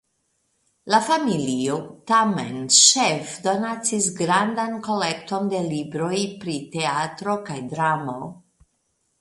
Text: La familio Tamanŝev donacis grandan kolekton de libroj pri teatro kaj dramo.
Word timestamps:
La 0.93 0.99
familio 1.07 1.75
Tamanŝev 2.11 3.35
donacis 3.49 4.09
grandan 4.21 4.75
kolekton 4.89 5.53
de 5.55 5.63
libroj 5.69 6.17
pri 6.45 6.57
teatro 6.79 7.41
kaj 7.51 7.63
dramo. 7.77 8.19